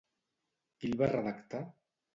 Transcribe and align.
Qui 0.79 0.91
el 0.91 0.97
va 1.05 1.13
redactar? 1.15 1.65